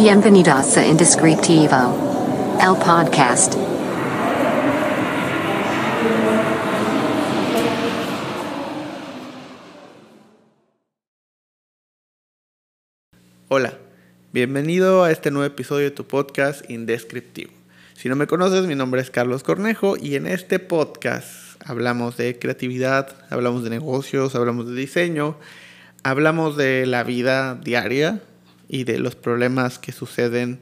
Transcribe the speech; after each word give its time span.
Bienvenidos 0.00 0.76
a 0.76 0.86
Indescriptivo, 0.86 2.56
el 2.60 2.76
podcast. 2.76 3.54
Hola, 13.48 13.76
bienvenido 14.32 15.02
a 15.02 15.10
este 15.10 15.32
nuevo 15.32 15.46
episodio 15.46 15.86
de 15.86 15.90
tu 15.90 16.06
podcast 16.06 16.70
Indescriptivo. 16.70 17.50
Si 17.94 18.08
no 18.08 18.14
me 18.14 18.28
conoces, 18.28 18.66
mi 18.66 18.76
nombre 18.76 19.00
es 19.00 19.10
Carlos 19.10 19.42
Cornejo 19.42 19.96
y 19.96 20.14
en 20.14 20.28
este 20.28 20.60
podcast 20.60 21.60
hablamos 21.64 22.16
de 22.16 22.38
creatividad, 22.38 23.16
hablamos 23.30 23.64
de 23.64 23.70
negocios, 23.70 24.36
hablamos 24.36 24.68
de 24.68 24.76
diseño, 24.76 25.36
hablamos 26.04 26.56
de 26.56 26.86
la 26.86 27.02
vida 27.02 27.56
diaria 27.56 28.22
y 28.68 28.84
de 28.84 28.98
los 28.98 29.14
problemas 29.14 29.78
que 29.78 29.92
suceden 29.92 30.60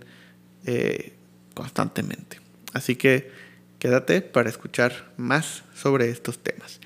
eh, 0.64 1.12
constantemente. 1.54 2.40
Así 2.72 2.96
que 2.96 3.30
quédate 3.78 4.22
para 4.22 4.48
escuchar 4.48 5.12
más 5.16 5.64
sobre 5.74 6.10
estos 6.10 6.38
temas. 6.38 6.80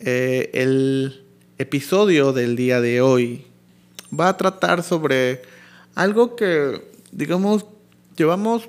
Eh, 0.00 0.50
el 0.54 1.24
episodio 1.58 2.32
del 2.32 2.56
día 2.56 2.80
de 2.80 3.00
hoy 3.00 3.46
va 4.18 4.28
a 4.28 4.36
tratar 4.36 4.82
sobre 4.82 5.42
algo 5.94 6.36
que, 6.36 6.82
digamos, 7.12 7.66
llevamos 8.16 8.68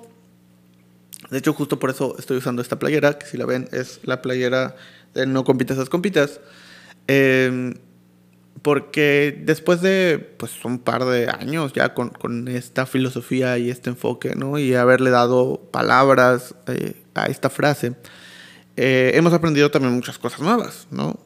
de 1.30 1.38
hecho, 1.38 1.54
justo 1.54 1.80
por 1.80 1.90
eso 1.90 2.16
estoy 2.18 2.38
usando 2.38 2.62
esta 2.62 2.80
playera, 2.80 3.20
que 3.20 3.28
si 3.28 3.38
la 3.38 3.46
ven 3.46 3.70
es 3.72 4.00
la 4.04 4.22
playera 4.22 4.76
de 5.14 5.28
No 5.28 5.44
compitas, 5.44 5.78
las 5.78 5.90
compitas. 5.90 6.40
Em, 7.08 7.76
porque 8.62 9.42
después 9.46 9.82
de 9.82 10.20
pues 10.38 10.64
un 10.66 10.80
par 10.80 11.06
de 11.06 11.30
años 11.30 11.74
ya 11.74 11.94
con, 11.94 12.10
con, 12.10 12.48
esta 12.48 12.86
filosofía 12.86 13.58
y 13.58 13.70
este 13.70 13.90
enfoque, 13.90 14.36
¿no? 14.36 14.60
Y 14.60 14.76
haberle 14.76 15.10
dado 15.10 15.62
palabras 15.72 16.56
eh, 16.68 16.94
a 17.14 17.26
esta 17.26 17.50
frase, 17.50 17.96
eh, 18.76 19.12
hemos 19.16 19.34
aprendido 19.34 19.72
también 19.72 19.94
muchas 19.94 20.18
cosas 20.18 20.42
nuevas, 20.42 20.88
¿no? 20.92 21.20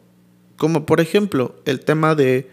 Como 0.58 0.86
por 0.86 1.02
ejemplo 1.02 1.56
el 1.66 1.80
tema 1.80 2.16
de 2.16 2.50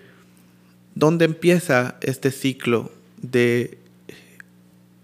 dónde 0.94 1.24
empieza 1.24 1.96
este 2.00 2.30
ciclo 2.30 2.90
de 3.20 3.78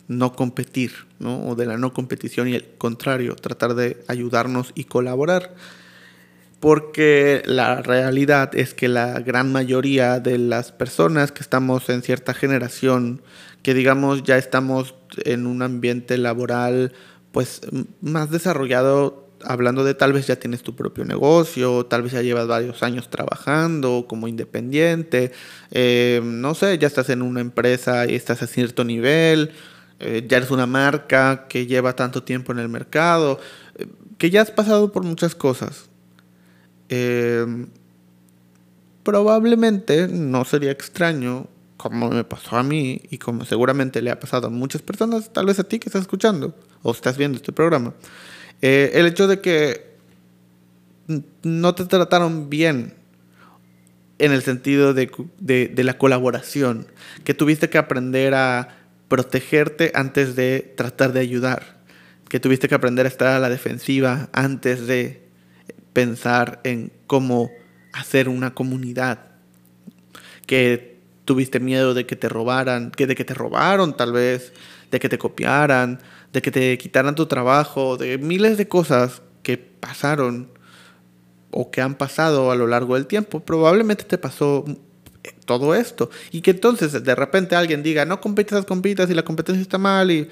no 0.08 0.34
competir, 0.34 0.92
¿no? 1.19 1.48
O 1.48 1.55
de 1.55 1.67
la 1.67 1.77
no 1.77 1.92
competición 1.92 2.48
y 2.48 2.55
el 2.55 2.67
contrario, 2.78 3.36
tratar 3.36 3.75
de 3.75 4.03
ayudarnos 4.08 4.73
y 4.75 4.84
colaborar. 4.84 5.55
Porque 6.67 7.45
la 7.45 7.81
realidad 7.81 8.50
es 8.56 8.75
que 8.75 8.89
la 8.89 9.20
gran 9.20 9.53
mayoría 9.53 10.19
de 10.19 10.36
las 10.36 10.73
personas 10.73 11.31
que 11.31 11.41
estamos 11.41 11.89
en 11.91 12.03
cierta 12.03 12.34
generación, 12.34 13.23
que 13.62 13.73
digamos 13.73 14.25
ya 14.25 14.36
estamos 14.36 14.97
en 15.19 15.47
un 15.47 15.62
ambiente 15.62 16.19
laboral 16.19 16.92
pues 17.31 17.61
más 18.00 18.33
desarrollado, 18.33 19.28
hablando 19.45 19.84
de 19.84 19.95
tal 19.95 20.12
vez 20.12 20.27
ya 20.27 20.41
tienes 20.41 20.64
tu 20.64 20.75
propio 20.75 21.05
negocio, 21.05 21.86
tal 21.86 22.03
vez 22.03 22.11
ya 22.11 22.23
llevas 22.23 22.48
varios 22.48 22.83
años 22.83 23.11
trabajando 23.11 24.06
como 24.08 24.27
independiente, 24.27 25.30
eh, 25.70 26.20
no 26.25 26.56
sé, 26.56 26.78
ya 26.78 26.89
estás 26.89 27.11
en 27.11 27.23
una 27.23 27.42
empresa 27.42 28.11
y 28.11 28.17
estás 28.17 28.42
a 28.42 28.48
cierto 28.48 28.83
nivel, 28.83 29.53
eh, 30.01 30.27
ya 30.27 30.39
eres 30.39 30.51
una 30.51 30.67
marca 30.67 31.47
que 31.48 31.67
lleva 31.67 31.95
tanto 31.95 32.25
tiempo 32.25 32.51
en 32.51 32.58
el 32.58 32.69
mercado, 32.69 33.39
eh, 33.77 33.86
que 34.19 34.30
ya 34.30 34.42
has 34.42 34.51
pasado 34.51 34.91
por 34.91 35.05
muchas 35.05 35.36
cosas. 35.36 35.91
Em, 36.89 37.69
probablemente 39.03 40.09
no 40.09 40.45
sería 40.45 40.70
extraño, 40.70 41.48
como 41.77 42.11
me 42.11 42.25
pasó 42.25 42.56
a 42.56 42.62
mí 42.62 43.03
y 43.11 43.19
como 43.19 43.45
seguramente 43.45 44.03
le 44.03 44.11
ha 44.11 44.19
pasado 44.19 44.48
a 44.48 44.51
muchas 44.51 44.83
personas, 44.83 45.33
tal 45.33 45.47
vez 45.47 45.59
a 45.59 45.64
ti 45.64 45.79
que 45.79 45.89
estás 45.89 46.03
escuchando 46.03 46.55
o 46.83 46.92
estás 46.92 47.17
viendo 47.17 47.37
este 47.37 47.53
programa, 47.53 47.95
eh, 48.62 48.92
el 48.95 49.07
hecho 49.07 49.29
de 49.29 49.41
que 49.41 49.96
no 51.42 51.75
te 51.75 51.85
trataron 51.85 52.51
bien 52.51 52.95
en 54.19 54.33
el 54.33 54.42
sentido 54.42 54.95
de, 54.95 55.08
de 55.39 55.85
la 55.85 55.98
colaboración, 55.98 56.86
que 57.23 57.35
tuviste 57.35 57.69
que 57.69 57.79
aprender 57.79 58.35
a 58.35 58.77
protegerte 59.08 59.92
antes 59.95 60.35
de 60.35 60.75
tratar 60.77 61.13
de 61.13 61.20
ayudar, 61.20 61.80
que 62.29 62.41
tuviste 62.41 62.69
que 62.69 62.75
aprender 62.75 63.07
a 63.07 63.08
estar 63.08 63.29
a 63.29 63.39
la 63.39 63.51
defensiva 63.51 64.30
antes 64.33 64.86
de 64.86 65.26
pensar 65.96 66.61
en 66.62 66.92
cómo 67.07 67.51
hacer 67.95 68.29
una 68.29 68.52
comunidad, 68.52 69.29
que 70.45 70.98
tuviste 71.24 71.58
miedo 71.58 71.95
de 71.95 72.05
que 72.05 72.17
te 72.17 72.29
robaran, 72.29 72.90
que 72.90 73.07
de 73.07 73.14
que 73.14 73.24
te 73.24 73.33
robaron 73.33 73.96
tal 73.96 74.12
vez, 74.12 74.52
de 74.90 75.01
que 75.01 75.08
te 75.08 75.17
copiaran, 75.17 75.98
de 76.34 76.42
que 76.42 76.51
te 76.51 76.77
quitaran 76.77 77.14
tu 77.14 77.24
trabajo, 77.24 77.96
de 77.96 78.18
miles 78.18 78.58
de 78.58 78.68
cosas 78.68 79.23
que 79.42 79.57
pasaron 79.57 80.51
o 81.51 81.70
que 81.70 81.80
han 81.80 81.95
pasado 81.95 82.51
a 82.51 82.57
lo 82.57 82.67
largo 82.67 82.96
del 82.96 83.07
tiempo. 83.07 83.40
Probablemente 83.40 84.05
te 84.05 84.18
pasó 84.18 84.67
todo 85.46 85.74
esto. 85.74 86.11
Y 86.30 86.42
que 86.42 86.51
entonces 86.51 86.92
de 87.02 87.14
repente 87.14 87.57
alguien 87.57 87.83
diga, 87.83 88.05
no 88.05 88.20
compitas, 88.20 88.67
compitas 88.67 89.08
y 89.08 89.14
la 89.14 89.23
competencia 89.23 89.63
está 89.63 89.78
mal 89.78 90.11
y 90.11 90.28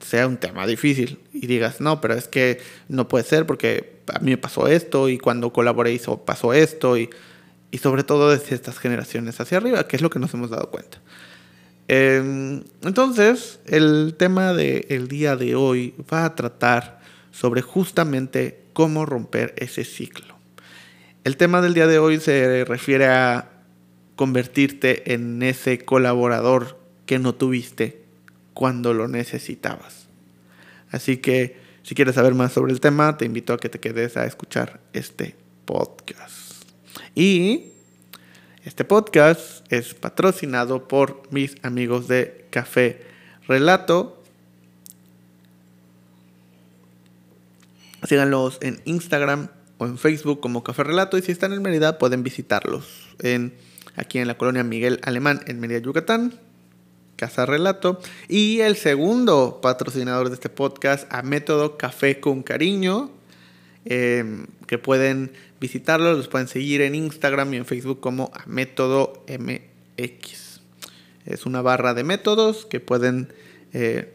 sea 0.00 0.26
un 0.26 0.38
tema 0.38 0.66
difícil. 0.66 1.18
Y 1.34 1.46
digas, 1.46 1.82
no, 1.82 2.00
pero 2.00 2.14
es 2.14 2.28
que 2.28 2.62
no 2.88 3.08
puede 3.08 3.24
ser 3.24 3.44
porque 3.44 3.93
a 4.12 4.18
mí 4.20 4.32
me 4.32 4.38
pasó 4.38 4.66
esto 4.66 5.08
y 5.08 5.18
cuando 5.18 5.52
colaboré 5.52 5.92
hizo, 5.92 6.24
pasó 6.24 6.52
esto 6.52 6.96
y, 6.96 7.10
y 7.70 7.78
sobre 7.78 8.04
todo 8.04 8.30
desde 8.30 8.54
estas 8.54 8.78
generaciones 8.78 9.40
hacia 9.40 9.58
arriba, 9.58 9.86
que 9.88 9.96
es 9.96 10.02
lo 10.02 10.10
que 10.10 10.18
nos 10.18 10.32
hemos 10.34 10.50
dado 10.50 10.70
cuenta. 10.70 11.00
Em, 11.88 12.62
entonces, 12.82 13.60
el 13.66 14.14
tema 14.16 14.54
del 14.54 15.08
día 15.08 15.36
de 15.36 15.54
hoy 15.54 15.94
va 16.12 16.24
a 16.24 16.34
tratar 16.34 17.00
sobre 17.30 17.62
justamente 17.62 18.60
cómo 18.72 19.06
romper 19.06 19.54
ese 19.58 19.84
ciclo. 19.84 20.34
El 21.24 21.36
tema 21.36 21.60
del 21.60 21.74
día 21.74 21.86
de 21.86 21.98
hoy 21.98 22.20
se 22.20 22.64
refiere 22.64 23.06
a 23.06 23.50
convertirte 24.16 25.12
en 25.14 25.42
ese 25.42 25.78
colaborador 25.78 26.78
que 27.06 27.18
no 27.18 27.34
tuviste 27.34 28.02
cuando 28.54 28.94
lo 28.94 29.08
necesitabas. 29.08 30.06
Así 30.90 31.16
que 31.16 31.63
si 31.84 31.94
quieres 31.94 32.14
saber 32.14 32.34
más 32.34 32.52
sobre 32.52 32.72
el 32.72 32.80
tema, 32.80 33.18
te 33.18 33.26
invito 33.26 33.52
a 33.52 33.58
que 33.58 33.68
te 33.68 33.78
quedes 33.78 34.16
a 34.16 34.24
escuchar 34.24 34.80
este 34.94 35.36
podcast. 35.66 36.64
Y 37.14 37.72
este 38.64 38.86
podcast 38.86 39.70
es 39.70 39.92
patrocinado 39.92 40.88
por 40.88 41.22
mis 41.30 41.56
amigos 41.62 42.08
de 42.08 42.46
Café 42.48 43.02
Relato. 43.46 44.22
Síganlos 48.08 48.56
en 48.62 48.80
Instagram 48.86 49.48
o 49.76 49.84
en 49.84 49.98
Facebook 49.98 50.40
como 50.40 50.64
Café 50.64 50.84
Relato 50.84 51.18
y 51.18 51.22
si 51.22 51.32
están 51.32 51.52
en 51.52 51.60
Mérida 51.60 51.98
pueden 51.98 52.22
visitarlos 52.22 53.14
en 53.18 53.52
aquí 53.94 54.18
en 54.20 54.26
la 54.26 54.38
colonia 54.38 54.64
Miguel 54.64 55.00
Alemán, 55.02 55.42
en 55.46 55.60
Mérida, 55.60 55.80
Yucatán. 55.80 56.32
Casa 57.16 57.46
Relato. 57.46 58.00
Y 58.28 58.60
el 58.60 58.76
segundo 58.76 59.60
patrocinador 59.62 60.28
de 60.28 60.34
este 60.34 60.48
podcast, 60.48 61.12
a 61.12 61.22
Método 61.22 61.76
Café 61.76 62.20
con 62.20 62.42
Cariño, 62.42 63.10
em, 63.84 64.46
que 64.66 64.78
pueden 64.78 65.32
visitarlo, 65.60 66.12
los 66.12 66.28
pueden 66.28 66.48
seguir 66.48 66.80
en 66.82 66.94
Instagram 66.94 67.54
y 67.54 67.56
en 67.58 67.66
Facebook 67.66 68.00
como 68.00 68.30
a 68.34 68.44
Método 68.46 69.24
MX. 69.28 70.60
Es 71.26 71.46
una 71.46 71.62
barra 71.62 71.94
de 71.94 72.04
métodos 72.04 72.66
que 72.66 72.80
pueden 72.80 73.32
eh, 73.72 74.12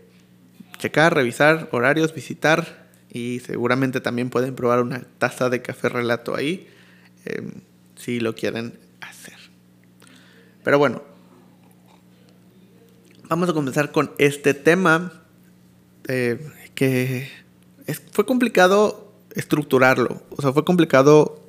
checar, 0.77 1.13
revisar 1.15 1.69
horarios, 1.71 2.13
visitar 2.13 2.87
y 3.11 3.39
seguramente 3.39 3.99
también 3.99 4.29
pueden 4.29 4.55
probar 4.55 4.81
una 4.81 5.01
taza 5.17 5.49
de 5.49 5.61
café 5.61 5.89
relato 5.89 6.35
ahí 6.35 6.67
em, 7.25 7.51
si 7.95 8.19
lo 8.19 8.35
quieren 8.35 8.77
pero 10.63 10.77
bueno, 10.77 11.01
vamos 13.29 13.47
a 13.47 13.53
comenzar 13.53 13.91
con 13.91 14.11
este 14.17 14.53
tema 14.53 15.13
eh, 16.07 16.45
que 16.73 17.29
fue 18.11 18.25
complicado 18.25 19.13
estructurarlo. 19.35 20.21
O 20.31 20.41
sea, 20.41 20.51
fue 20.51 20.65
complicado 20.65 21.45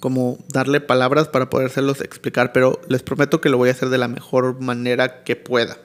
como 0.00 0.38
darle 0.48 0.80
palabras 0.80 1.28
para 1.28 1.48
podérselos 1.50 2.00
explicar, 2.00 2.52
pero 2.52 2.80
les 2.88 3.02
prometo 3.02 3.40
que 3.40 3.50
lo 3.50 3.58
voy 3.58 3.68
a 3.68 3.72
hacer 3.72 3.90
de 3.90 3.98
la 3.98 4.08
mejor 4.08 4.60
manera 4.60 5.22
que 5.24 5.36
pueda. 5.36 5.78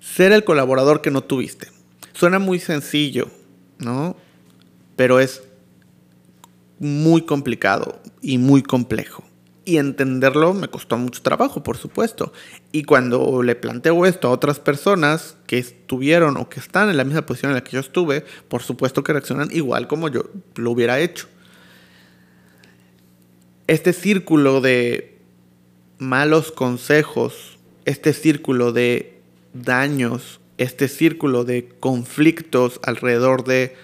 Ser 0.00 0.32
el 0.32 0.44
colaborador 0.44 1.02
que 1.02 1.10
no 1.10 1.22
tuviste. 1.22 1.68
Suena 2.14 2.38
muy 2.38 2.58
sencillo, 2.58 3.28
¿no? 3.78 4.16
Pero 4.96 5.20
es 5.20 5.42
muy 6.78 7.22
complicado 7.22 8.00
y 8.20 8.38
muy 8.38 8.62
complejo. 8.62 9.27
Y 9.68 9.76
entenderlo 9.76 10.54
me 10.54 10.68
costó 10.68 10.96
mucho 10.96 11.20
trabajo, 11.20 11.62
por 11.62 11.76
supuesto. 11.76 12.32
Y 12.72 12.84
cuando 12.84 13.42
le 13.42 13.54
planteo 13.54 14.06
esto 14.06 14.28
a 14.28 14.30
otras 14.30 14.60
personas 14.60 15.36
que 15.46 15.58
estuvieron 15.58 16.38
o 16.38 16.48
que 16.48 16.58
están 16.58 16.88
en 16.88 16.96
la 16.96 17.04
misma 17.04 17.26
posición 17.26 17.50
en 17.50 17.56
la 17.56 17.64
que 17.64 17.72
yo 17.72 17.80
estuve, 17.80 18.24
por 18.48 18.62
supuesto 18.62 19.04
que 19.04 19.12
reaccionan 19.12 19.50
igual 19.52 19.86
como 19.86 20.08
yo 20.08 20.22
lo 20.54 20.70
hubiera 20.70 21.00
hecho. 21.00 21.28
Este 23.66 23.92
círculo 23.92 24.62
de 24.62 25.18
malos 25.98 26.50
consejos, 26.50 27.58
este 27.84 28.14
círculo 28.14 28.72
de 28.72 29.20
daños, 29.52 30.40
este 30.56 30.88
círculo 30.88 31.44
de 31.44 31.68
conflictos 31.78 32.80
alrededor 32.82 33.44
de 33.44 33.76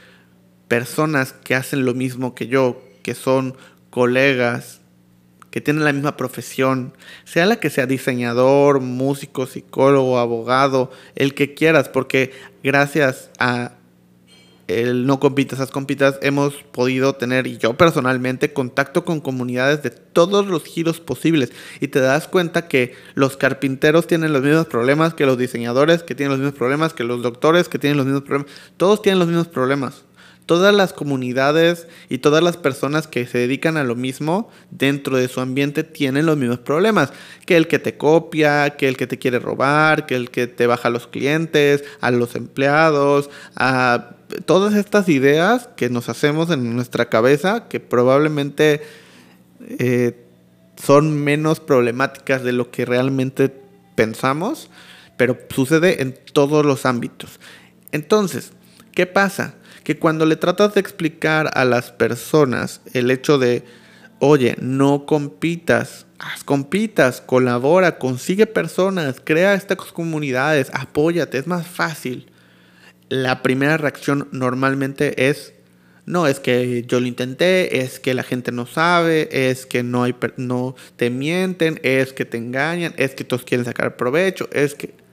personas 0.67 1.35
que 1.35 1.55
hacen 1.55 1.85
lo 1.85 1.93
mismo 1.93 2.35
que 2.35 2.47
yo, 2.47 2.83
que 3.03 3.15
son 3.15 3.55
colegas, 3.91 4.81
que 5.55 5.61
tienen 5.61 5.85
la 5.85 5.93
misma 5.93 6.17
profesión, 6.17 6.95
sea 7.23 7.47
la 7.47 7.61
que 7.61 7.71
sea 7.71 7.87
diseñador, 7.87 8.81
músico, 8.81 9.47
psicólogo, 9.47 10.19
abogado, 10.19 10.91
el 11.15 11.33
que 11.33 11.55
quieras, 11.55 11.89
porque 11.89 12.33
gracias 12.65 13.31
a 13.39 13.75
el 14.67 15.07
no 15.07 15.21
compitas, 15.21 15.61
haz 15.61 15.71
compitas, 15.71 16.19
hemos 16.23 16.55
podido 16.73 17.15
tener, 17.15 17.47
y 17.47 17.59
yo 17.59 17.75
personalmente, 17.75 18.53
contacto 18.53 19.05
con 19.05 19.21
comunidades 19.21 19.81
de 19.85 19.91
todos 19.91 20.49
los 20.49 20.65
giros 20.65 20.99
posibles. 20.99 21.53
Y 21.79 21.87
te 21.87 22.01
das 22.01 22.27
cuenta 22.27 22.67
que 22.67 22.97
los 23.15 23.37
carpinteros 23.37 24.09
tienen 24.09 24.33
los 24.33 24.43
mismos 24.43 24.67
problemas 24.67 25.15
que 25.15 25.25
los 25.25 25.39
diseñadores, 25.39 26.03
que 26.03 26.17
tienen 26.17 26.33
los 26.33 26.41
mismos 26.41 26.59
problemas 26.59 26.95
que 26.95 27.05
los 27.05 27.23
doctores, 27.23 27.69
que 27.69 27.79
tienen 27.79 27.97
los 27.97 28.07
mismos 28.07 28.25
problemas. 28.25 28.53
Todos 28.77 29.03
tienen 29.03 29.21
los 29.21 29.29
mismos 29.29 29.47
problemas. 29.47 30.03
Todas 30.47 30.75
las 30.75 30.93
comunidades 30.93 31.87
y 32.09 32.19
todas 32.19 32.43
las 32.43 32.57
personas 32.57 33.07
que 33.07 33.27
se 33.27 33.39
dedican 33.39 33.77
a 33.77 33.85
lo 33.85 33.95
mismo 33.95 34.51
dentro 34.71 35.17
de 35.17 35.29
su 35.29 35.41
ambiente 35.41 35.85
tienen 35.85 36.27
los 36.27 36.37
mismos 36.37 36.59
problemas. 36.59 37.13
Que 37.47 37.57
el 37.57 37.67
que 37.67 37.79
te 37.79 37.97
copia, 37.97 38.71
que 38.71 38.89
el 38.89 38.97
que 38.97 39.07
te 39.07 39.19
quiere 39.19 39.39
robar, 39.39 40.07
que 40.07 40.17
el 40.17 40.31
que 40.31 40.47
te 40.47 40.67
baja 40.67 40.89
a 40.89 40.91
los 40.91 41.07
clientes, 41.07 41.85
a 42.01 42.11
los 42.11 42.37
empleados, 42.37 43.31
a 43.57 44.11
todas 44.45 44.75
estas 44.75 45.09
ideas 45.09 45.69
que 45.77 45.89
nos 45.89 46.09
hacemos 46.09 46.51
en 46.51 46.75
nuestra 46.75 47.09
cabeza 47.09 47.69
que 47.69 47.81
probablemente 47.81 48.83
eh, 49.79 50.25
son 50.83 51.17
menos 51.17 51.61
problemáticas 51.61 52.43
de 52.43 52.53
lo 52.53 52.71
que 52.71 52.85
realmente 52.85 53.55
pensamos, 53.95 54.71
pero 55.17 55.39
sucede 55.51 56.03
en 56.03 56.19
todos 56.33 56.67
los 56.67 56.87
ámbitos. 56.87 57.41
Entonces, 57.93 58.53
¿qué 58.93 59.07
pasa? 59.07 59.55
Que 59.85 59.99
cuando 59.99 60.27
le 60.27 60.37
tratas 60.37 60.75
de 60.75 60.81
explicar 60.81 61.51
a 61.55 61.65
las 61.65 61.93
personas 61.93 62.81
el 62.93 63.11
hecho 63.11 63.39
de, 63.39 63.65
oye, 64.19 64.57
no 64.61 65.07
compitas, 65.07 66.07
haz 66.19 66.43
compitas, 66.43 67.21
colabora, 67.21 67.99
consigue 67.99 68.47
personas, 68.47 69.21
crea 69.23 69.55
estas 69.55 69.79
comunidades, 69.79 70.71
apóyate, 70.73 71.39
es 71.39 71.47
más 71.47 71.67
fácil. 71.67 72.31
La 73.11 73.43
primera 73.43 73.77
reacción 73.77 74.29
normalmente 74.33 75.29
es, 75.29 75.53
no, 76.07 76.27
es 76.27 76.41
que 76.41 76.85
yo 76.87 77.01
lo 77.01 77.07
intenté, 77.07 77.81
es 77.81 78.01
que 78.01 78.15
la 78.15 78.23
gente 78.23 78.53
no 78.53 78.67
sabe, 78.67 79.51
es 79.51 79.67
que 79.67 79.83
no, 79.83 80.05
hay, 80.05 80.15
no 80.37 80.75
te 80.97 81.11
mienten, 81.11 81.79
es 81.83 82.13
que 82.13 82.25
te 82.25 82.39
engañan, 82.39 82.95
es 82.97 83.15
que 83.15 83.25
todos 83.25 83.45
quieren 83.45 83.65
sacar 83.65 83.97
provecho, 83.97 84.49
es 84.53 84.75
que... 84.75 85.04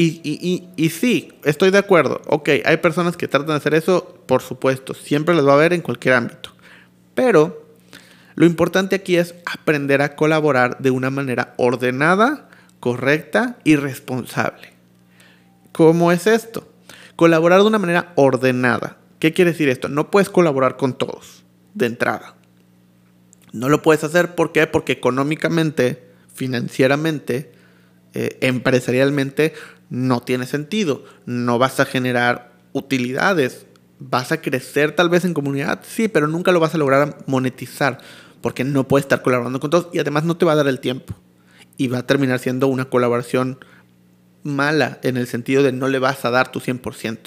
Y, 0.00 0.90
sí, 0.90 1.32
estoy 1.42 1.72
de 1.72 1.78
acuerdo. 1.78 2.22
Ok, 2.26 2.50
hay 2.64 2.76
personas 2.76 3.16
que 3.16 3.26
tratan 3.26 3.48
de 3.48 3.54
hacer 3.54 3.74
eso, 3.74 4.16
por 4.26 4.42
supuesto, 4.42 4.94
siempre 4.94 5.34
les 5.34 5.44
va 5.44 5.52
a 5.52 5.54
haber 5.54 5.72
en 5.72 5.80
cualquier 5.80 6.14
ámbito. 6.14 6.52
Pero 7.16 7.66
lo 8.36 8.46
importante 8.46 8.94
aquí 8.94 9.16
es 9.16 9.34
aprender 9.44 10.00
a 10.00 10.14
colaborar 10.14 10.78
de 10.78 10.92
una 10.92 11.10
manera 11.10 11.54
ordenada, 11.56 12.48
correcta 12.78 13.58
y 13.64 13.74
responsable. 13.74 14.72
¿Cómo 15.72 16.12
es 16.12 16.28
esto? 16.28 16.68
Colaborar 17.16 17.60
de 17.60 17.66
una 17.66 17.80
manera 17.80 18.12
ordenada. 18.14 18.98
¿Qué 19.18 19.32
quiere 19.32 19.50
decir 19.50 19.68
esto? 19.68 19.88
No 19.88 20.12
puedes 20.12 20.30
colaborar 20.30 20.76
con 20.76 20.96
todos 20.96 21.44
de 21.74 21.86
entrada. 21.86 22.36
No 23.52 23.68
lo 23.68 23.82
puedes 23.82 24.04
hacer 24.04 24.36
¿por 24.36 24.52
qué? 24.52 24.68
porque 24.68 24.92
económicamente, 24.92 26.04
financieramente, 26.32 27.50
eh, 28.14 28.38
empresarialmente 28.40 29.54
no 29.90 30.20
tiene 30.20 30.46
sentido. 30.46 31.04
No 31.26 31.58
vas 31.58 31.80
a 31.80 31.84
generar 31.84 32.52
utilidades. 32.72 33.66
Vas 33.98 34.32
a 34.32 34.40
crecer 34.40 34.94
tal 34.94 35.08
vez 35.08 35.24
en 35.24 35.34
comunidad, 35.34 35.80
sí, 35.82 36.06
pero 36.08 36.28
nunca 36.28 36.52
lo 36.52 36.60
vas 36.60 36.74
a 36.74 36.78
lograr 36.78 37.18
monetizar 37.26 37.98
porque 38.40 38.64
no 38.64 38.86
puedes 38.86 39.04
estar 39.04 39.22
colaborando 39.22 39.60
con 39.60 39.70
todos 39.70 39.88
y 39.92 39.98
además 39.98 40.24
no 40.24 40.36
te 40.36 40.44
va 40.44 40.52
a 40.52 40.56
dar 40.56 40.68
el 40.68 40.80
tiempo. 40.80 41.14
Y 41.76 41.88
va 41.88 41.98
a 41.98 42.06
terminar 42.06 42.38
siendo 42.38 42.68
una 42.68 42.86
colaboración 42.86 43.58
mala 44.42 44.98
en 45.02 45.16
el 45.16 45.26
sentido 45.26 45.62
de 45.62 45.72
no 45.72 45.88
le 45.88 45.98
vas 45.98 46.24
a 46.24 46.30
dar 46.30 46.50
tu 46.50 46.60
100%. 46.60 47.18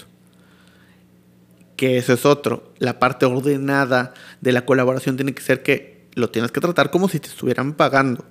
Que 1.75 1.97
eso 1.97 2.13
es 2.13 2.25
otro. 2.25 2.73
La 2.79 2.99
parte 2.99 3.25
ordenada 3.25 4.13
de 4.39 4.51
la 4.51 4.65
colaboración 4.65 5.15
tiene 5.15 5.33
que 5.33 5.41
ser 5.41 5.63
que 5.63 6.07
lo 6.13 6.29
tienes 6.29 6.51
que 6.51 6.61
tratar 6.61 6.91
como 6.91 7.09
si 7.09 7.19
te 7.19 7.27
estuvieran 7.27 7.73
pagando. 7.73 8.25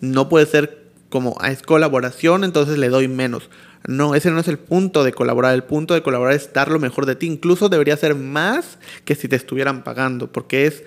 No 0.00 0.28
puede 0.28 0.46
ser 0.46 0.85
como, 1.08 1.38
es 1.44 1.62
colaboración, 1.62 2.44
entonces 2.44 2.78
le 2.78 2.88
doy 2.88 3.08
menos. 3.08 3.48
No, 3.86 4.14
ese 4.14 4.30
no 4.30 4.40
es 4.40 4.48
el 4.48 4.58
punto 4.58 5.04
de 5.04 5.12
colaborar. 5.12 5.54
El 5.54 5.62
punto 5.62 5.94
de 5.94 6.02
colaborar 6.02 6.34
es 6.34 6.52
dar 6.52 6.70
lo 6.70 6.80
mejor 6.80 7.06
de 7.06 7.14
ti. 7.14 7.26
Incluso 7.26 7.68
debería 7.68 7.96
ser 7.96 8.16
más 8.16 8.78
que 9.04 9.14
si 9.14 9.28
te 9.28 9.36
estuvieran 9.36 9.84
pagando, 9.84 10.32
porque 10.32 10.66
es 10.66 10.82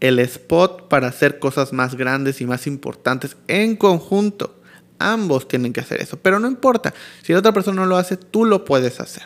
el 0.00 0.18
spot 0.20 0.88
para 0.88 1.08
hacer 1.08 1.38
cosas 1.38 1.72
más 1.72 1.96
grandes 1.96 2.40
y 2.40 2.46
más 2.46 2.66
importantes 2.66 3.36
en 3.48 3.76
conjunto. 3.76 4.60
Ambos 4.98 5.48
tienen 5.48 5.72
que 5.72 5.80
hacer 5.80 6.00
eso. 6.00 6.18
Pero 6.18 6.38
no 6.38 6.46
importa. 6.46 6.94
Si 7.22 7.32
la 7.32 7.40
otra 7.40 7.52
persona 7.52 7.82
no 7.82 7.86
lo 7.86 7.96
hace, 7.96 8.16
tú 8.16 8.44
lo 8.44 8.64
puedes 8.64 9.00
hacer. 9.00 9.24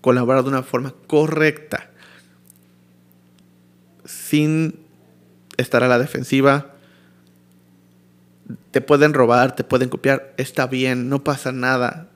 Colaborar 0.00 0.44
de 0.44 0.48
una 0.48 0.62
forma 0.62 0.94
correcta. 1.06 1.90
Sin 4.06 4.78
estar 5.58 5.82
a 5.82 5.88
la 5.88 5.98
defensiva. 5.98 6.73
Te 8.74 8.80
pueden 8.80 9.14
robar, 9.14 9.54
te 9.54 9.62
pueden 9.62 9.88
copiar. 9.88 10.34
Está 10.36 10.66
bien, 10.66 11.08
no 11.08 11.22
pasa 11.22 11.52
nada. 11.52 12.08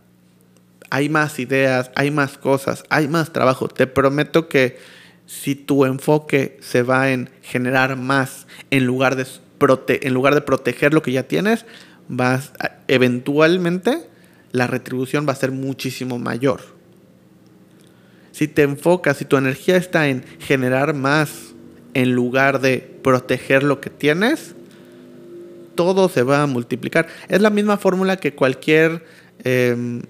Hay 0.90 1.08
más 1.08 1.38
ideas, 1.38 1.93
hay 1.94 2.10
más 2.10 2.37
cosas, 2.37 2.82
hay 2.90 3.06
más 3.06 3.32
trabajo. 3.32 3.69
Te 3.69 3.87
prometo 3.87 4.49
que 4.49 4.76
si 5.25 5.55
tu 5.55 5.84
enfoque 5.84 6.58
se 6.60 6.82
va 6.82 7.10
en 7.10 7.31
generar 7.43 7.94
más 7.94 8.49
en 8.72 8.87
lugar 8.87 9.14
de 9.14 9.25
en 9.88 10.12
lugar 10.12 10.34
de 10.34 10.40
proteger 10.40 10.94
lo 10.94 11.00
que 11.00 11.12
ya 11.12 11.22
tienes, 11.28 11.64
vas 12.08 12.50
eventualmente 12.88 14.08
la 14.50 14.66
retribución 14.66 15.28
va 15.28 15.34
a 15.34 15.37
ser 15.37 15.52
muchísimo 15.52 16.19
mayor. 16.19 16.60
Si 18.32 18.49
te 18.49 18.62
enfocas, 18.62 19.19
si 19.19 19.25
tu 19.25 19.37
energía 19.37 19.76
está 19.76 20.08
en 20.08 20.25
generar 20.40 20.93
más 20.93 21.55
en 21.94 22.16
lugar 22.16 22.60
de 22.60 22.78
proteger 23.05 23.62
lo 23.62 23.81
que 23.81 23.90
tienes, 23.90 24.56
todo 25.78 26.08
se 26.08 26.25
va 26.25 26.42
a 26.42 26.46
multiplicar. 26.46 27.06
Es 27.28 27.40
la 27.40 27.50
misma 27.50 27.76
fórmula 27.76 28.17
que 28.17 28.34
cualquier 28.34 29.06
em, 29.44 30.03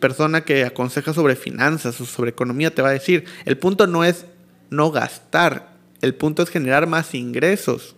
persona 0.00 0.42
que 0.42 0.64
aconseja 0.64 1.14
sobre 1.14 1.34
finanzas 1.34 1.98
o 2.00 2.04
sobre 2.04 2.28
economía 2.30 2.74
te 2.74 2.82
va 2.82 2.90
a 2.90 2.92
decir. 2.92 3.24
El 3.46 3.56
punto 3.56 3.86
no 3.86 4.04
es 4.04 4.26
no 4.68 4.90
gastar, 4.90 5.72
el 6.02 6.14
punto 6.14 6.42
es 6.42 6.50
generar 6.50 6.86
más 6.86 7.14
ingresos 7.14 7.96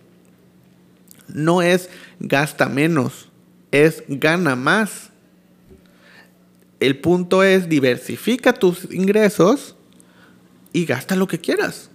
no 1.33 1.61
es 1.61 1.89
gasta 2.19 2.67
menos, 2.67 3.29
es 3.71 4.03
gana 4.07 4.55
más. 4.55 5.09
El 6.79 6.99
punto 6.99 7.43
es 7.43 7.67
diversifica 7.67 8.53
tus 8.53 8.91
ingresos 8.91 9.75
y 10.71 10.85
gasta 10.85 11.15
lo 11.15 11.27
que 11.27 11.39
quieras. 11.39 11.89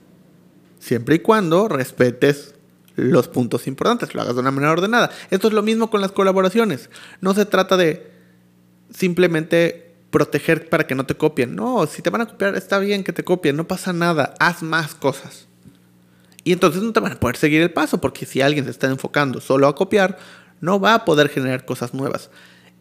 Siempre 0.78 1.16
y 1.16 1.18
cuando 1.20 1.68
respetes 1.68 2.53
los 2.96 3.28
puntos 3.28 3.66
importantes, 3.66 4.14
lo 4.14 4.22
hagas 4.22 4.34
de 4.34 4.40
una 4.40 4.50
manera 4.50 4.72
ordenada. 4.72 5.10
Esto 5.30 5.48
es 5.48 5.54
lo 5.54 5.62
mismo 5.62 5.90
con 5.90 6.00
las 6.00 6.12
colaboraciones. 6.12 6.90
No 7.20 7.34
se 7.34 7.44
trata 7.44 7.76
de 7.76 8.10
simplemente 8.90 9.94
proteger 10.10 10.68
para 10.68 10.86
que 10.86 10.94
no 10.94 11.06
te 11.06 11.16
copien. 11.16 11.56
No, 11.56 11.86
si 11.86 12.02
te 12.02 12.10
van 12.10 12.20
a 12.20 12.26
copiar, 12.26 12.54
está 12.54 12.78
bien 12.78 13.02
que 13.02 13.12
te 13.12 13.24
copien, 13.24 13.56
no 13.56 13.66
pasa 13.66 13.92
nada. 13.92 14.34
Haz 14.38 14.62
más 14.62 14.94
cosas. 14.94 15.48
Y 16.44 16.52
entonces 16.52 16.82
no 16.82 16.92
te 16.92 17.00
van 17.00 17.12
a 17.12 17.20
poder 17.20 17.36
seguir 17.36 17.62
el 17.62 17.72
paso, 17.72 18.00
porque 18.00 18.26
si 18.26 18.40
alguien 18.40 18.64
se 18.66 18.70
está 18.70 18.86
enfocando 18.86 19.40
solo 19.40 19.66
a 19.66 19.74
copiar, 19.74 20.18
no 20.60 20.78
va 20.78 20.94
a 20.94 21.04
poder 21.04 21.30
generar 21.30 21.64
cosas 21.64 21.94
nuevas. 21.94 22.30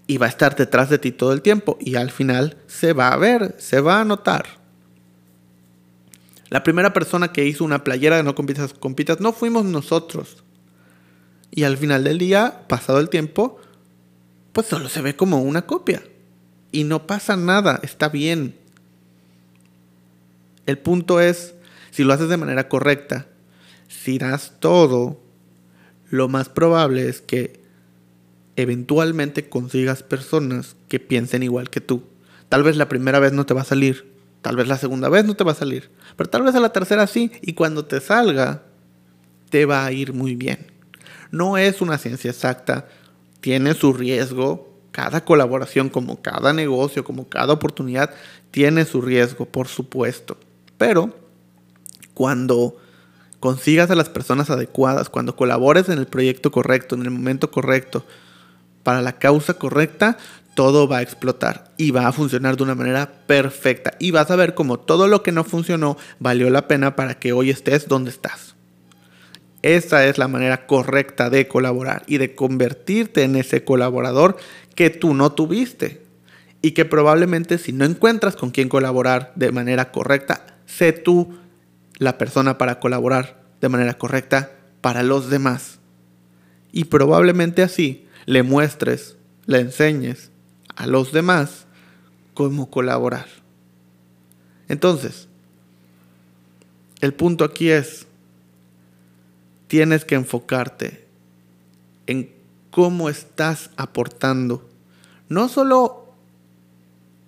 Y 0.05 0.17
va 0.17 0.25
a 0.27 0.29
estar 0.29 0.55
detrás 0.55 0.89
de 0.89 0.99
ti 0.99 1.11
todo 1.11 1.33
el 1.33 1.41
tiempo. 1.41 1.77
Y 1.79 1.95
al 1.95 2.11
final 2.11 2.57
se 2.67 2.93
va 2.93 3.07
a 3.07 3.17
ver, 3.17 3.55
se 3.57 3.79
va 3.79 4.01
a 4.01 4.05
notar. 4.05 4.62
La 6.53 6.61
primera 6.61 6.93
persona 6.93 7.31
que 7.31 7.47
hizo 7.47 7.65
una 7.65 7.83
playera 7.83 8.17
de 8.17 8.21
no 8.21 8.35
compitas, 8.35 8.75
compitas 8.75 9.19
no 9.19 9.33
fuimos 9.33 9.65
nosotros. 9.65 10.43
Y 11.49 11.63
al 11.63 11.77
final 11.77 12.03
del 12.03 12.19
día, 12.19 12.65
pasado 12.67 12.99
el 12.99 13.09
tiempo, 13.09 13.59
pues 14.51 14.67
solo 14.67 14.87
se 14.87 15.01
ve 15.01 15.15
como 15.15 15.41
una 15.41 15.63
copia. 15.63 16.03
Y 16.71 16.83
no 16.83 17.07
pasa 17.07 17.35
nada, 17.37 17.79
está 17.81 18.07
bien. 18.07 18.55
El 20.67 20.77
punto 20.77 21.19
es, 21.19 21.55
si 21.89 22.03
lo 22.03 22.13
haces 22.13 22.29
de 22.29 22.37
manera 22.37 22.69
correcta, 22.69 23.25
si 23.87 24.19
das 24.19 24.53
todo, 24.59 25.19
lo 26.11 26.27
más 26.27 26.49
probable 26.49 27.09
es 27.09 27.19
que 27.19 27.61
eventualmente 28.57 29.49
consigas 29.49 30.03
personas 30.03 30.75
que 30.87 30.99
piensen 30.99 31.41
igual 31.41 31.71
que 31.71 31.81
tú. 31.81 32.03
Tal 32.47 32.61
vez 32.61 32.77
la 32.77 32.89
primera 32.89 33.17
vez 33.17 33.33
no 33.33 33.47
te 33.47 33.55
va 33.55 33.61
a 33.61 33.65
salir, 33.65 34.12
tal 34.43 34.57
vez 34.57 34.67
la 34.67 34.77
segunda 34.77 35.09
vez 35.09 35.25
no 35.25 35.35
te 35.35 35.43
va 35.43 35.53
a 35.53 35.55
salir, 35.55 35.89
pero 36.15 36.29
tal 36.29 36.43
vez 36.43 36.53
a 36.53 36.59
la 36.59 36.73
tercera 36.73 37.07
sí, 37.07 37.31
y 37.41 37.53
cuando 37.53 37.85
te 37.85 37.99
salga, 37.99 38.63
te 39.49 39.65
va 39.65 39.85
a 39.85 39.91
ir 39.91 40.13
muy 40.13 40.35
bien. 40.35 40.67
No 41.31 41.57
es 41.57 41.81
una 41.81 41.97
ciencia 41.97 42.29
exacta, 42.29 42.87
tiene 43.39 43.73
su 43.73 43.93
riesgo, 43.93 44.69
cada 44.91 45.25
colaboración, 45.25 45.89
como 45.89 46.21
cada 46.21 46.53
negocio, 46.53 47.03
como 47.03 47.27
cada 47.27 47.53
oportunidad, 47.53 48.11
tiene 48.51 48.85
su 48.85 49.01
riesgo, 49.01 49.45
por 49.45 49.67
supuesto. 49.67 50.37
Pero 50.77 51.15
cuando 52.13 52.77
consigas 53.39 53.89
a 53.91 53.95
las 53.95 54.09
personas 54.09 54.49
adecuadas, 54.49 55.09
cuando 55.09 55.35
colabores 55.35 55.89
en 55.89 55.99
el 55.99 56.05
proyecto 56.05 56.51
correcto, 56.51 56.95
en 56.95 57.03
el 57.03 57.11
momento 57.11 57.49
correcto, 57.49 58.05
para 58.83 59.01
la 59.01 59.13
causa 59.13 59.53
correcta, 59.55 60.17
todo 60.53 60.87
va 60.87 60.97
a 60.97 61.01
explotar 61.01 61.71
y 61.77 61.91
va 61.91 62.07
a 62.07 62.11
funcionar 62.11 62.57
de 62.57 62.63
una 62.63 62.75
manera 62.75 63.11
perfecta. 63.27 63.93
Y 63.99 64.11
vas 64.11 64.29
a 64.31 64.35
ver 64.35 64.53
como 64.53 64.79
todo 64.79 65.07
lo 65.07 65.23
que 65.23 65.31
no 65.31 65.43
funcionó 65.43 65.97
valió 66.19 66.49
la 66.49 66.67
pena 66.67 66.95
para 66.95 67.15
que 67.15 67.33
hoy 67.33 67.49
estés 67.49 67.87
donde 67.87 68.11
estás. 68.11 68.55
Esa 69.61 70.05
es 70.05 70.17
la 70.17 70.27
manera 70.27 70.67
correcta 70.67 71.29
de 71.29 71.47
colaborar 71.47 72.03
y 72.05 72.17
de 72.17 72.35
convertirte 72.35 73.23
en 73.23 73.35
ese 73.35 73.63
colaborador 73.63 74.37
que 74.75 74.89
tú 74.89 75.13
no 75.13 75.31
tuviste. 75.31 76.03
Y 76.61 76.71
que 76.71 76.85
probablemente 76.85 77.57
si 77.57 77.73
no 77.73 77.85
encuentras 77.85 78.35
con 78.35 78.51
quién 78.51 78.69
colaborar 78.69 79.31
de 79.35 79.51
manera 79.51 79.91
correcta, 79.91 80.57
sé 80.65 80.93
tú 80.93 81.37
la 81.97 82.17
persona 82.17 82.57
para 82.57 82.79
colaborar 82.79 83.41
de 83.59 83.69
manera 83.69 83.95
correcta 83.95 84.51
para 84.81 85.03
los 85.03 85.29
demás. 85.29 85.79
Y 86.71 86.85
probablemente 86.85 87.63
así 87.63 88.07
le 88.25 88.43
muestres, 88.43 89.17
le 89.45 89.59
enseñes 89.59 90.32
a 90.75 90.87
los 90.87 91.11
demás 91.11 91.65
cómo 92.33 92.69
colaborar. 92.69 93.27
Entonces, 94.67 95.27
el 97.01 97.13
punto 97.13 97.43
aquí 97.43 97.69
es, 97.69 98.07
tienes 99.67 100.05
que 100.05 100.15
enfocarte 100.15 101.05
en 102.07 102.29
cómo 102.71 103.09
estás 103.09 103.69
aportando, 103.75 104.67
no 105.29 105.47
solo 105.47 106.13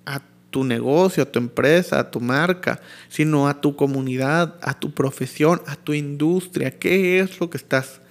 a 0.05 0.21
tu 0.49 0.63
negocio, 0.63 1.23
a 1.23 1.31
tu 1.31 1.39
empresa, 1.39 1.99
a 1.99 2.11
tu 2.11 2.19
marca, 2.19 2.79
sino 3.09 3.47
a 3.47 3.61
tu 3.61 3.75
comunidad, 3.75 4.55
a 4.61 4.79
tu 4.79 4.91
profesión, 4.91 5.61
a 5.67 5.75
tu 5.75 5.93
industria. 5.93 6.79
¿Qué 6.79 7.19
es 7.19 7.39
lo 7.39 7.49
que 7.49 7.57
estás 7.57 8.01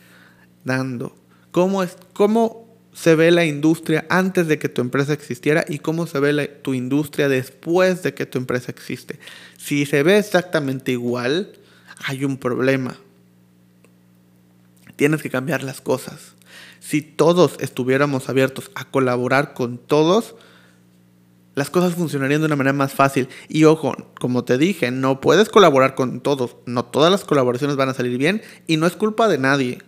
dando? 0.64 1.16
¿Cómo, 1.50 1.82
es, 1.82 1.96
cómo 2.12 2.63
se 2.94 3.16
ve 3.16 3.30
la 3.32 3.44
industria 3.44 4.06
antes 4.08 4.46
de 4.46 4.58
que 4.58 4.68
tu 4.68 4.80
empresa 4.80 5.12
existiera 5.12 5.64
y 5.68 5.80
cómo 5.80 6.06
se 6.06 6.20
ve 6.20 6.46
tu 6.62 6.74
industria 6.74 7.28
después 7.28 8.02
de 8.02 8.14
que 8.14 8.24
tu 8.24 8.38
empresa 8.38 8.70
existe. 8.70 9.18
Si 9.58 9.84
se 9.84 10.02
ve 10.04 10.16
exactamente 10.16 10.92
igual, 10.92 11.52
hay 12.06 12.24
un 12.24 12.38
problema. 12.38 12.96
Tienes 14.96 15.22
que 15.22 15.30
cambiar 15.30 15.64
las 15.64 15.80
cosas. 15.80 16.34
Si 16.78 17.02
todos 17.02 17.56
estuviéramos 17.58 18.28
abiertos 18.28 18.70
a 18.76 18.84
colaborar 18.84 19.54
con 19.54 19.78
todos, 19.78 20.36
las 21.56 21.70
cosas 21.70 21.94
funcionarían 21.94 22.42
de 22.42 22.46
una 22.46 22.56
manera 22.56 22.74
más 22.74 22.92
fácil. 22.92 23.28
Y 23.48 23.64
ojo, 23.64 23.94
como 24.20 24.44
te 24.44 24.56
dije, 24.56 24.92
no 24.92 25.20
puedes 25.20 25.48
colaborar 25.48 25.96
con 25.96 26.20
todos. 26.20 26.56
No 26.66 26.84
todas 26.84 27.10
las 27.10 27.24
colaboraciones 27.24 27.74
van 27.74 27.88
a 27.88 27.94
salir 27.94 28.18
bien 28.18 28.42
y 28.68 28.76
no 28.76 28.86
es 28.86 28.94
culpa 28.94 29.26
de 29.26 29.38
nadie. 29.38 29.78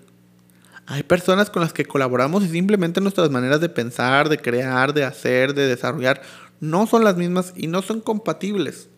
Hay 0.86 1.02
personas 1.02 1.50
con 1.50 1.62
las 1.62 1.72
que 1.72 1.84
colaboramos 1.84 2.44
y 2.44 2.48
simplemente 2.48 3.00
nuestras 3.00 3.30
maneras 3.30 3.60
de 3.60 3.68
pensar, 3.68 4.28
de 4.28 4.38
crear, 4.38 4.94
de 4.94 5.04
hacer, 5.04 5.52
de 5.52 5.66
desarrollar, 5.66 6.22
no 6.60 6.86
son 6.86 7.02
las 7.02 7.16
mismas 7.16 7.52
y 7.56 7.66
no 7.66 7.82
son 7.82 8.00
compatibles. 8.00 8.88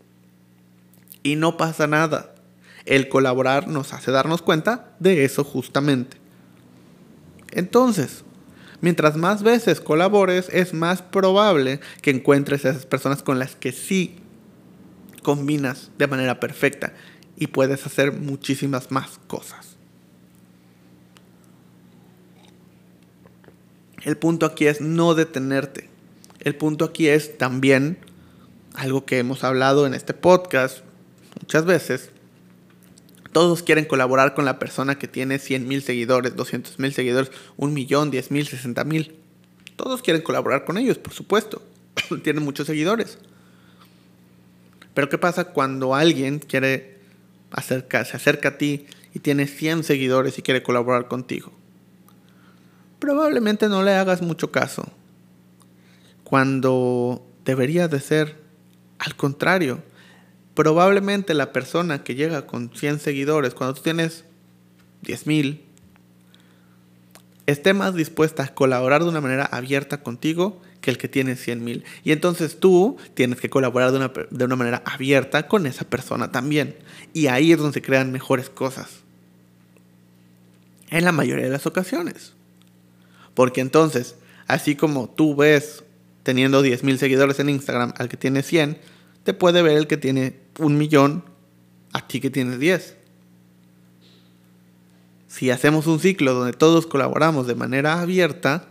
Y 1.22 1.36
no 1.36 1.56
pasa 1.56 1.86
nada. 1.86 2.34
El 2.84 3.08
colaborar 3.08 3.68
nos 3.68 3.94
hace 3.94 4.10
darnos 4.10 4.42
cuenta 4.42 4.94
de 4.98 5.24
eso 5.24 5.44
justamente. 5.44 6.18
Entonces, 7.52 8.22
mientras 8.82 9.16
más 9.16 9.42
veces 9.42 9.80
colabores, 9.80 10.50
es 10.52 10.74
más 10.74 11.00
probable 11.00 11.80
que 12.02 12.10
encuentres 12.10 12.66
a 12.66 12.70
esas 12.70 12.84
personas 12.84 13.22
con 13.22 13.38
las 13.38 13.56
que 13.56 13.72
sí 13.72 14.16
combinas 15.22 15.90
de 15.96 16.06
manera 16.06 16.38
perfecta 16.38 16.92
y 17.36 17.48
puedes 17.48 17.86
hacer 17.86 18.12
muchísimas 18.12 18.90
más 18.90 19.18
cosas. 19.26 19.77
El 24.02 24.16
punto 24.16 24.46
aquí 24.46 24.66
es 24.66 24.80
no 24.80 25.14
detenerte. 25.14 25.88
El 26.40 26.54
punto 26.54 26.84
aquí 26.84 27.08
es 27.08 27.36
también 27.36 27.98
algo 28.74 29.04
que 29.04 29.18
hemos 29.18 29.42
hablado 29.42 29.86
en 29.86 29.94
este 29.94 30.14
podcast 30.14 30.84
muchas 31.40 31.64
veces. 31.64 32.10
Todos 33.32 33.62
quieren 33.62 33.84
colaborar 33.84 34.34
con 34.34 34.44
la 34.44 34.58
persona 34.58 34.98
que 34.98 35.08
tiene 35.08 35.38
100 35.38 35.68
mil 35.68 35.82
seguidores, 35.82 36.36
200 36.36 36.78
mil 36.78 36.92
seguidores, 36.92 37.30
un 37.56 37.72
millón, 37.72 38.10
10 38.10 38.30
mil, 38.30 38.46
60 38.46 38.84
mil. 38.84 39.16
Todos 39.76 40.02
quieren 40.02 40.22
colaborar 40.22 40.64
con 40.64 40.78
ellos, 40.78 40.98
por 40.98 41.12
supuesto. 41.12 41.62
Tienen 42.22 42.44
muchos 42.44 42.66
seguidores. 42.66 43.18
Pero 44.94 45.08
¿qué 45.08 45.18
pasa 45.18 45.52
cuando 45.52 45.94
alguien 45.94 46.38
quiere 46.38 46.98
acercar, 47.50 48.06
se 48.06 48.16
acerca 48.16 48.50
a 48.50 48.58
ti 48.58 48.86
y 49.14 49.20
tiene 49.20 49.46
100 49.46 49.84
seguidores 49.84 50.38
y 50.38 50.42
quiere 50.42 50.62
colaborar 50.62 51.08
contigo? 51.08 51.52
Probablemente 52.98 53.68
no 53.68 53.82
le 53.82 53.94
hagas 53.94 54.22
mucho 54.22 54.50
caso. 54.50 54.88
Cuando 56.24 57.24
debería 57.44 57.88
de 57.88 58.00
ser 58.00 58.48
al 58.98 59.16
contrario. 59.16 59.82
Probablemente 60.54 61.34
la 61.34 61.52
persona 61.52 62.02
que 62.02 62.14
llega 62.14 62.46
con 62.46 62.70
100 62.74 63.00
seguidores, 63.00 63.54
cuando 63.54 63.74
tú 63.74 63.82
tienes 63.82 64.24
10 65.02 65.26
mil, 65.26 65.62
esté 67.46 67.72
más 67.74 67.94
dispuesta 67.94 68.42
a 68.42 68.54
colaborar 68.54 69.02
de 69.02 69.08
una 69.08 69.20
manera 69.20 69.44
abierta 69.44 70.02
contigo 70.02 70.60
que 70.80 70.90
el 70.90 70.98
que 70.98 71.08
tiene 71.08 71.36
100 71.36 71.64
mil. 71.64 71.84
Y 72.04 72.12
entonces 72.12 72.58
tú 72.58 72.96
tienes 73.14 73.40
que 73.40 73.50
colaborar 73.50 73.92
de 73.92 73.98
una, 73.98 74.12
de 74.30 74.44
una 74.44 74.56
manera 74.56 74.82
abierta 74.84 75.46
con 75.46 75.66
esa 75.66 75.84
persona 75.84 76.32
también. 76.32 76.76
Y 77.12 77.28
ahí 77.28 77.52
es 77.52 77.58
donde 77.58 77.74
se 77.74 77.82
crean 77.82 78.12
mejores 78.12 78.50
cosas. 78.50 79.00
En 80.90 81.04
la 81.04 81.12
mayoría 81.12 81.44
de 81.44 81.50
las 81.50 81.66
ocasiones. 81.66 82.34
Porque 83.38 83.60
entonces, 83.60 84.16
así 84.48 84.74
como 84.74 85.08
tú 85.08 85.36
ves 85.36 85.84
teniendo 86.24 86.60
10.000 86.60 86.96
seguidores 86.96 87.38
en 87.38 87.50
Instagram 87.50 87.94
al 87.96 88.08
que 88.08 88.16
tiene 88.16 88.42
100, 88.42 88.78
te 89.22 89.32
puede 89.32 89.62
ver 89.62 89.76
el 89.78 89.86
que 89.86 89.96
tiene 89.96 90.40
un 90.58 90.76
millón 90.76 91.22
a 91.92 92.08
ti 92.08 92.18
que 92.20 92.30
tienes 92.30 92.58
10. 92.58 92.96
Si 95.28 95.52
hacemos 95.52 95.86
un 95.86 96.00
ciclo 96.00 96.34
donde 96.34 96.52
todos 96.52 96.88
colaboramos 96.88 97.46
de 97.46 97.54
manera 97.54 98.00
abierta, 98.00 98.70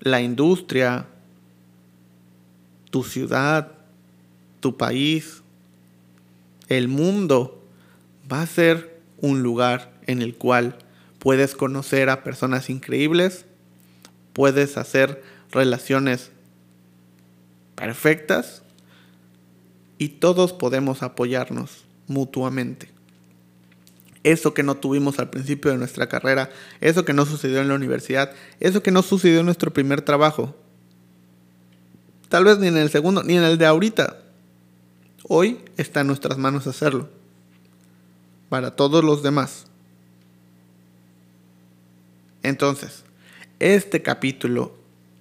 la 0.00 0.20
industria, 0.20 1.06
tu 2.90 3.02
ciudad, 3.02 3.72
tu 4.60 4.76
país, 4.76 5.42
el 6.68 6.88
mundo 6.88 7.64
va 8.30 8.42
a 8.42 8.46
ser 8.46 9.00
un 9.22 9.42
lugar 9.42 9.94
en 10.06 10.20
el 10.20 10.34
cual 10.34 10.76
puedes 11.22 11.54
conocer 11.54 12.10
a 12.10 12.24
personas 12.24 12.68
increíbles, 12.68 13.44
puedes 14.32 14.76
hacer 14.76 15.22
relaciones 15.52 16.32
perfectas 17.76 18.62
y 19.98 20.08
todos 20.08 20.52
podemos 20.52 21.04
apoyarnos 21.04 21.84
mutuamente. 22.08 22.90
Eso 24.24 24.52
que 24.52 24.64
no 24.64 24.74
tuvimos 24.78 25.20
al 25.20 25.30
principio 25.30 25.70
de 25.70 25.78
nuestra 25.78 26.08
carrera, 26.08 26.50
eso 26.80 27.04
que 27.04 27.12
no 27.12 27.24
sucedió 27.24 27.60
en 27.60 27.68
la 27.68 27.74
universidad, 27.74 28.32
eso 28.58 28.82
que 28.82 28.90
no 28.90 29.02
sucedió 29.02 29.38
en 29.40 29.46
nuestro 29.46 29.72
primer 29.72 30.02
trabajo, 30.02 30.56
tal 32.30 32.46
vez 32.46 32.58
ni 32.58 32.66
en 32.66 32.76
el 32.76 32.90
segundo, 32.90 33.22
ni 33.22 33.36
en 33.36 33.44
el 33.44 33.58
de 33.58 33.66
ahorita. 33.66 34.16
Hoy 35.28 35.60
está 35.76 36.00
en 36.00 36.08
nuestras 36.08 36.36
manos 36.36 36.66
hacerlo. 36.66 37.08
Para 38.48 38.74
todos 38.74 39.04
los 39.04 39.22
demás. 39.22 39.66
Entonces, 42.42 43.04
este 43.58 44.02
capítulo 44.02 44.76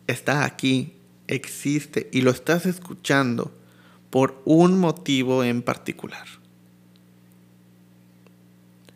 está 0.08 0.46
aquí, 0.46 0.94
existe 1.28 2.10
y 2.12 2.22
lo 2.22 2.32
estás 2.32 2.66
escuchando 2.66 3.51
por 4.10 4.42
un 4.46 4.80
motivo 4.80 5.44
en 5.44 5.62
particular. 5.62 6.28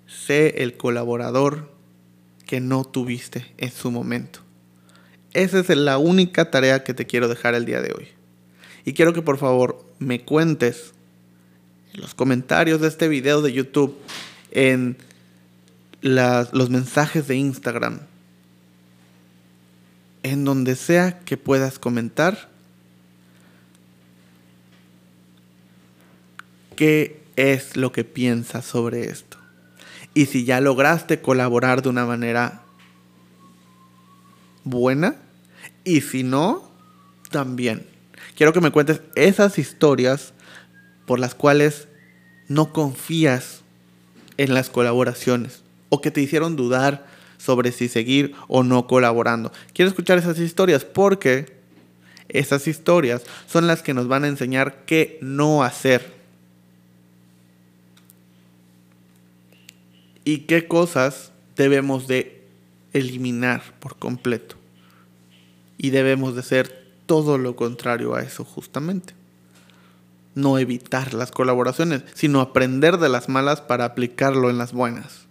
Sé 0.08 0.64
el 0.64 0.76
colaborador 0.78 1.72
que 2.46 2.60
no 2.60 2.84
tuviste 2.84 3.54
en 3.58 3.72
su 3.72 3.92
momento. 3.92 4.40
Esa 5.34 5.60
es 5.60 5.70
la 5.70 5.98
única 5.98 6.50
tarea 6.50 6.84
que 6.84 6.94
te 6.94 7.06
quiero 7.06 7.28
dejar 7.28 7.56
el 7.56 7.66
día 7.66 7.82
de 7.82 7.94
hoy. 7.94 8.08
Y 8.86 8.94
quiero 8.94 9.14
que 9.14 9.22
por 9.22 9.38
favor 9.38 9.86
me 10.00 10.24
cuentes 10.24 10.94
en 11.94 12.02
los 12.02 12.14
comentarios 12.14 12.82
de 12.82 12.88
este 12.88 13.08
video 13.08 13.42
de 13.42 13.54
YouTube, 13.54 13.98
en 14.52 14.98
los 16.02 16.70
mensajes 16.70 17.28
de 17.28 17.36
Instagram, 17.36 18.02
en 20.26 20.44
donde 20.44 20.76
sea 20.76 21.20
que 21.20 21.38
puedas 21.38 21.78
comentar 21.78 22.50
qué 26.76 27.22
es 27.36 27.78
lo 27.78 27.92
que 27.92 28.04
piensas 28.04 28.66
sobre 28.66 29.06
esto. 29.12 29.38
Y 30.16 30.26
si 30.26 30.44
ya 30.44 30.62
lograste 30.62 31.22
colaborar 31.22 31.84
de 31.84 31.90
una 31.90 32.08
manera 32.08 32.64
buena, 34.64 35.16
Y 35.84 36.02
si 36.02 36.24
no, 36.24 36.72
también. 37.30 37.86
Quiero 38.36 38.52
que 38.52 38.62
me 38.62 38.72
cuentes 38.72 39.02
esas 39.14 39.60
historias 39.60 40.34
por 41.06 41.20
las 41.20 41.36
cuales 41.36 41.88
no 42.48 42.74
confías 42.74 43.62
en 44.38 44.56
las 44.56 44.72
colaboraciones 44.72 45.62
o 45.90 46.02
que 46.02 46.10
te 46.10 46.22
hicieron 46.22 46.56
dudar 46.56 47.06
sobre 47.46 47.72
si 47.72 47.88
seguir 47.88 48.34
o 48.48 48.64
no 48.64 48.88
colaborando. 48.88 49.52
Quiero 49.74 49.90
escuchar 49.90 50.18
esas 50.18 50.40
historias 50.40 50.84
porque 50.84 51.54
esas 52.28 52.68
historias 52.68 53.24
son 53.48 53.68
las 53.68 53.84
que 53.84 53.94
nos 53.94 54.08
van 54.08 54.24
a 54.24 54.28
enseñar 54.28 54.84
qué 54.86 55.20
no 55.22 55.64
hacer. 55.64 56.14
Y 60.24 60.40
qué 60.40 60.68
cosas 60.68 61.32
debemos 61.56 62.08
de 62.08 62.44
eliminar 62.94 63.62
por 63.80 63.98
completo. 63.98 64.56
Y 65.78 65.92
debemos 65.92 66.36
de 66.36 66.42
ser 66.42 66.86
todo 67.06 67.38
lo 67.38 67.56
contrario 67.56 68.16
a 68.16 68.24
eso 68.24 68.44
justamente. 68.44 69.14
No 70.34 70.58
evitar 70.58 71.14
las 71.14 71.32
colaboraciones, 71.32 72.04
sino 72.16 72.42
aprender 72.42 72.98
de 72.98 73.10
las 73.10 73.30
malas 73.30 73.62
para 73.62 73.86
aplicarlo 73.86 74.50
en 74.50 74.58
las 74.58 74.74
buenas. 74.74 75.25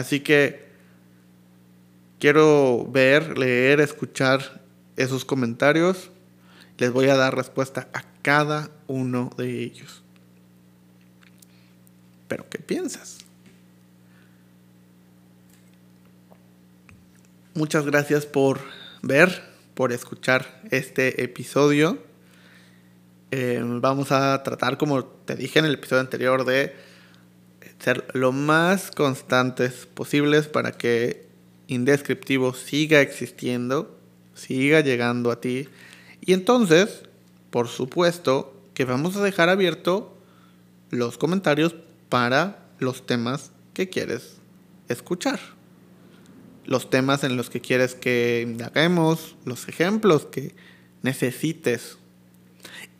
Así 0.00 0.20
que 0.20 0.64
quiero 2.18 2.88
ver, 2.90 3.36
leer, 3.36 3.80
escuchar 3.80 4.62
esos 4.96 5.26
comentarios. 5.26 6.10
Les 6.78 6.90
voy 6.90 7.10
a 7.10 7.16
dar 7.16 7.36
respuesta 7.36 7.88
a 7.92 8.02
cada 8.22 8.70
uno 8.86 9.30
de 9.36 9.62
ellos. 9.62 10.02
Pero 12.28 12.48
¿qué 12.48 12.58
piensas? 12.58 13.18
Muchas 17.52 17.84
gracias 17.84 18.24
por 18.24 18.58
ver, 19.02 19.42
por 19.74 19.92
escuchar 19.92 20.62
este 20.70 21.22
episodio. 21.22 22.02
Eh, 23.32 23.60
vamos 23.62 24.12
a 24.12 24.42
tratar, 24.42 24.78
como 24.78 25.04
te 25.04 25.36
dije 25.36 25.58
en 25.58 25.66
el 25.66 25.74
episodio 25.74 26.00
anterior, 26.00 26.46
de 26.46 26.74
ser 27.78 28.06
lo 28.12 28.32
más 28.32 28.90
constantes 28.90 29.86
posibles 29.86 30.46
para 30.46 30.72
que 30.72 31.28
Indescriptivo 31.66 32.52
siga 32.52 33.00
existiendo, 33.00 33.96
siga 34.34 34.80
llegando 34.80 35.30
a 35.30 35.40
ti. 35.40 35.68
Y 36.20 36.32
entonces, 36.32 37.02
por 37.50 37.68
supuesto, 37.68 38.60
que 38.74 38.84
vamos 38.84 39.16
a 39.16 39.22
dejar 39.22 39.48
abierto 39.48 40.16
los 40.90 41.16
comentarios 41.16 41.76
para 42.08 42.66
los 42.80 43.06
temas 43.06 43.52
que 43.72 43.88
quieres 43.88 44.38
escuchar. 44.88 45.38
Los 46.64 46.90
temas 46.90 47.22
en 47.22 47.36
los 47.36 47.50
que 47.50 47.60
quieres 47.60 47.94
que 47.94 48.44
indaguemos, 48.46 49.36
los 49.44 49.68
ejemplos 49.68 50.26
que 50.26 50.54
necesites 51.02 51.98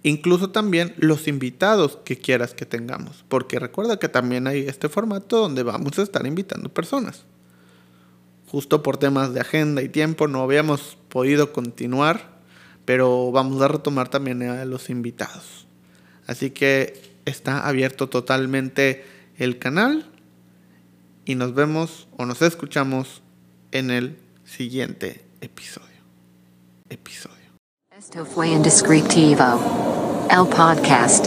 Incluso 0.03 0.51
también 0.51 0.95
los 0.97 1.29
invitados 1.29 1.99
que 2.05 2.17
quieras 2.17 2.55
que 2.55 2.67
tengamos. 2.67 3.25
Porque 3.29 3.59
recuerda 3.59 3.99
que 3.99 4.09
también 4.09 4.47
hay 4.47 4.61
este 4.61 4.89
formato 4.89 5.39
donde 5.39 5.63
vamos 5.63 5.99
a 5.99 6.03
estar 6.03 6.27
invitando 6.27 6.73
personas. 6.73 7.25
Justo 8.47 8.83
por 8.83 8.97
temas 8.97 9.35
de 9.35 9.41
agenda 9.41 9.83
y 9.83 9.89
tiempo 9.89 10.27
no 10.27 10.43
habíamos 10.43 10.97
podido 11.09 11.53
continuar, 11.53 12.41
pero 12.85 13.31
vamos 13.31 13.61
a 13.63 13.69
retomar 13.69 14.09
también 14.09 14.43
a 14.43 14.65
los 14.65 14.91
invitados. 14.91 15.67
Así 16.27 16.51
que 16.51 17.11
está 17.27 17.67
abierto 17.67 18.09
totalmente 18.09 19.05
el 19.37 19.59
canal 19.59 20.07
y 21.25 21.35
nos 21.35 21.55
vemos 21.55 22.09
o 22.17 22.27
nos 22.27 22.43
escuchamos 22.43 23.23
en 23.71 23.91
el 23.91 24.19
siguiente 24.45 25.25
episodio. 25.41 25.89
Episodio. 26.89 27.40
Esto 28.01 28.25
fue 28.25 28.49
Indescriptivo. 28.49 29.45
El 30.31 30.47
podcast. 30.49 31.27